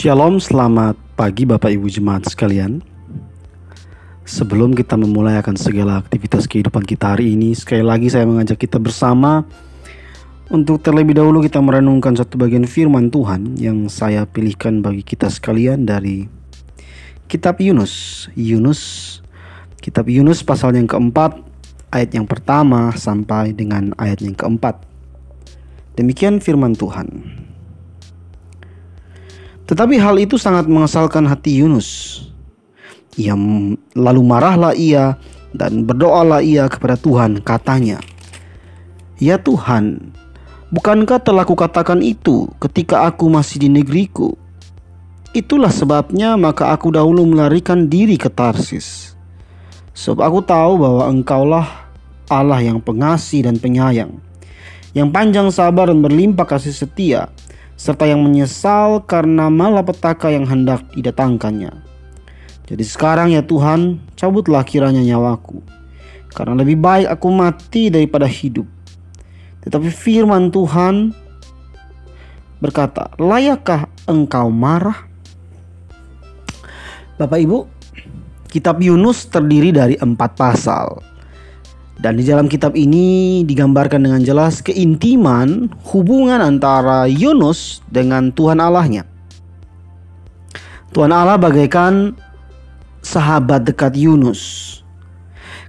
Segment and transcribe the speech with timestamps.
[0.00, 2.80] Shalom, selamat pagi Bapak Ibu Jemaat sekalian.
[4.24, 8.80] Sebelum kita memulai akan segala aktivitas kehidupan kita hari ini, sekali lagi saya mengajak kita
[8.80, 9.44] bersama
[10.48, 15.84] untuk terlebih dahulu kita merenungkan satu bagian firman Tuhan yang saya pilihkan bagi kita sekalian
[15.84, 16.32] dari
[17.28, 18.24] Kitab Yunus.
[18.32, 18.80] Yunus,
[19.84, 21.44] Kitab Yunus pasal yang keempat,
[21.92, 24.80] ayat yang pertama sampai dengan ayat yang keempat.
[26.00, 27.36] Demikian firman Tuhan.
[29.70, 32.18] Tetapi hal itu sangat mengesalkan hati Yunus.
[33.14, 33.38] Ia
[33.94, 35.14] lalu marahlah ia
[35.54, 38.02] dan berdoalah ia kepada Tuhan katanya.
[39.22, 40.10] Ya Tuhan,
[40.74, 44.34] bukankah telah kukatakan itu ketika aku masih di negeriku?
[45.30, 49.14] Itulah sebabnya maka aku dahulu melarikan diri ke Tarsis.
[49.94, 51.66] Sebab aku tahu bahwa engkaulah
[52.26, 54.18] Allah yang pengasih dan penyayang,
[54.98, 57.30] yang panjang sabar dan berlimpah kasih setia,
[57.80, 61.72] serta yang menyesal karena malapetaka yang hendak didatangkannya.
[62.68, 65.64] Jadi sekarang ya Tuhan, cabutlah kiranya nyawaku,
[66.36, 68.68] karena lebih baik aku mati daripada hidup.
[69.64, 71.16] Tetapi firman Tuhan
[72.60, 75.08] berkata, layakkah engkau marah?
[77.16, 77.64] Bapak Ibu,
[78.52, 81.00] kitab Yunus terdiri dari empat pasal.
[82.00, 89.04] Dan di dalam kitab ini digambarkan dengan jelas keintiman hubungan antara Yunus dengan Tuhan Allahnya.
[90.96, 92.16] Tuhan Allah bagaikan
[93.04, 94.80] sahabat dekat Yunus.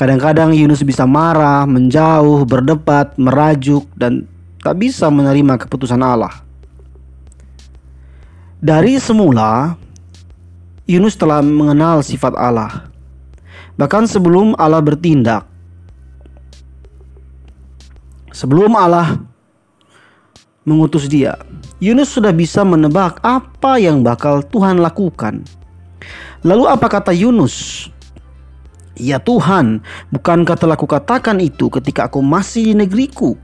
[0.00, 4.24] Kadang-kadang Yunus bisa marah, menjauh, berdebat, merajuk, dan
[4.64, 6.40] tak bisa menerima keputusan Allah.
[8.64, 9.76] Dari semula,
[10.88, 12.88] Yunus telah mengenal sifat Allah.
[13.76, 15.46] Bahkan sebelum Allah bertindak,
[18.34, 19.22] Sebelum Allah
[20.66, 21.38] mengutus dia,
[21.78, 25.46] Yunus sudah bisa menebak apa yang bakal Tuhan lakukan.
[26.42, 27.86] Lalu apa kata Yunus?
[28.98, 33.38] Ya Tuhan, bukankah telah kukatakan itu ketika aku masih di negeriku?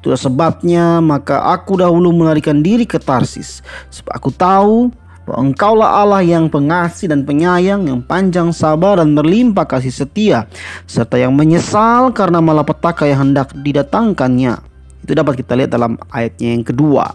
[0.00, 3.60] Itulah sebabnya maka aku dahulu melarikan diri ke Tarsis.
[3.92, 4.88] Sebab aku tahu
[5.30, 10.50] bahwa engkaulah Allah yang pengasih dan penyayang, yang panjang sabar dan berlimpah kasih setia,
[10.90, 14.58] serta yang menyesal karena malapetaka yang hendak didatangkannya.
[15.06, 17.14] Itu dapat kita lihat dalam ayatnya yang kedua.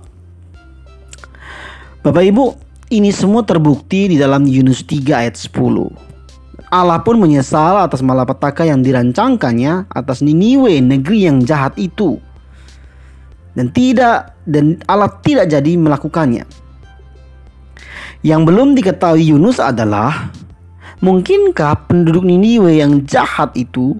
[2.08, 2.46] Bapak Ibu,
[2.96, 6.72] ini semua terbukti di dalam Yunus 3 ayat 10.
[6.72, 12.16] Allah pun menyesal atas malapetaka yang dirancangkannya atas Niniwe negeri yang jahat itu.
[13.60, 16.65] Dan tidak dan Allah tidak jadi melakukannya.
[18.22, 20.32] Yang belum diketahui Yunus adalah
[21.04, 24.00] mungkinkah penduduk Niniwe yang jahat itu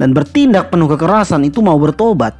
[0.00, 2.36] dan bertindak penuh kekerasan itu mau bertobat?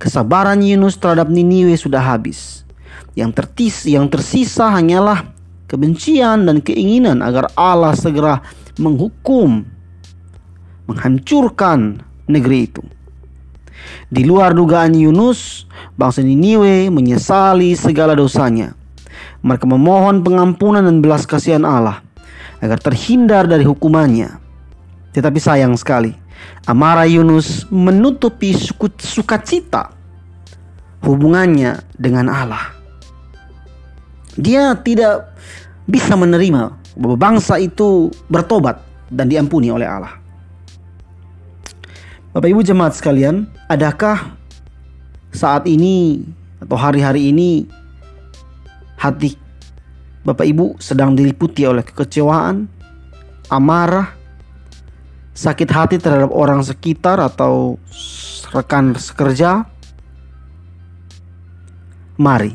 [0.00, 2.64] Kesabaran Yunus terhadap Niniwe sudah habis.
[3.18, 5.28] Yang tertis, yang tersisa hanyalah
[5.68, 8.40] kebencian dan keinginan agar Allah segera
[8.80, 9.66] menghukum,
[10.88, 12.00] menghancurkan
[12.30, 12.82] negeri itu.
[14.10, 15.64] Di luar dugaan Yunus,
[15.94, 18.74] bangsa Niniwe menyesali segala dosanya.
[19.40, 22.04] Mereka memohon pengampunan dan belas kasihan Allah
[22.60, 24.36] agar terhindar dari hukumannya.
[25.16, 26.12] Tetapi sayang sekali,
[26.68, 28.52] amarah Yunus menutupi
[29.00, 29.90] sukacita
[31.00, 32.76] hubungannya dengan Allah.
[34.36, 35.34] Dia tidak
[35.88, 38.78] bisa menerima bahwa bangsa itu bertobat
[39.10, 40.19] dan diampuni oleh Allah.
[42.30, 44.38] Bapak Ibu jemaat sekalian, adakah
[45.34, 46.22] saat ini
[46.62, 47.66] atau hari-hari ini
[48.94, 49.34] hati
[50.22, 52.70] Bapak Ibu sedang diliputi oleh kekecewaan,
[53.50, 54.14] amarah,
[55.34, 57.82] sakit hati terhadap orang sekitar atau
[58.54, 59.66] rekan sekerja?
[62.14, 62.54] Mari,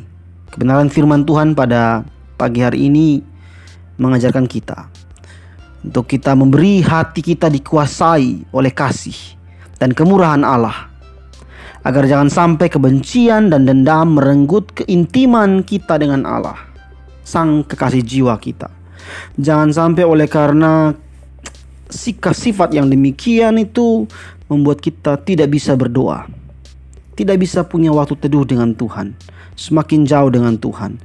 [0.56, 2.08] kebenaran firman Tuhan pada
[2.40, 3.20] pagi hari ini
[4.00, 4.88] mengajarkan kita
[5.84, 9.35] untuk kita memberi hati kita dikuasai oleh kasih
[9.80, 10.92] dan kemurahan Allah.
[11.86, 16.58] Agar jangan sampai kebencian dan dendam merenggut keintiman kita dengan Allah,
[17.22, 18.74] Sang kekasih jiwa kita.
[19.38, 20.98] Jangan sampai oleh karena
[21.86, 24.10] sikap sifat yang demikian itu
[24.50, 26.26] membuat kita tidak bisa berdoa.
[27.14, 29.14] Tidak bisa punya waktu teduh dengan Tuhan.
[29.54, 30.98] Semakin jauh dengan Tuhan.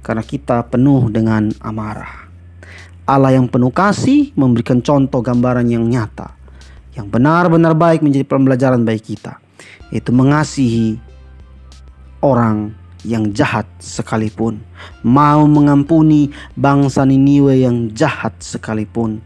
[0.00, 2.26] Karena kita penuh dengan amarah.
[3.04, 6.41] Allah yang penuh kasih memberikan contoh gambaran yang nyata
[6.92, 9.40] yang benar-benar baik menjadi pembelajaran bagi kita,
[9.88, 11.00] yaitu mengasihi
[12.20, 14.62] orang yang jahat sekalipun,
[15.02, 19.18] mau mengampuni bangsa Niniwe yang jahat sekalipun.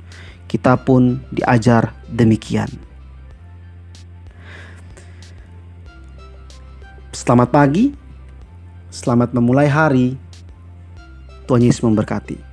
[0.47, 2.71] Kita pun diajar demikian.
[7.11, 7.91] Selamat pagi,
[8.95, 10.15] selamat memulai hari
[11.51, 12.46] Tuhan Yesus memberkati.